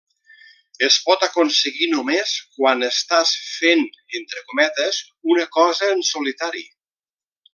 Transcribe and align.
Es 0.85 0.95
pot 1.09 1.25
aconseguir 1.27 1.89
només 1.91 2.31
quan 2.55 2.81
estàs 2.89 3.35
fent 3.59 3.83
-entre 4.15 4.43
cometes- 4.53 5.03
una 5.35 5.47
cosa 5.59 5.93
en 5.99 6.03
solitari. 6.13 6.67